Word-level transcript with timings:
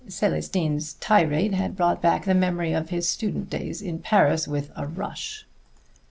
Célestine's 0.07 0.93
tirade 0.95 1.53
had 1.53 1.75
brought 1.75 2.01
back 2.01 2.25
the 2.25 2.33
memory 2.33 2.73
of 2.73 2.89
his 2.89 3.07
student 3.07 3.51
days 3.51 3.83
in 3.83 3.99
Paris 3.99 4.47
with 4.47 4.71
a 4.75 4.87
rush. 4.87 5.45